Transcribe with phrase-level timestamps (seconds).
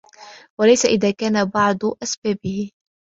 [0.59, 2.71] وَلَيْسَ إذَا كَانَ بَعْضُ أَسْبَابِهِ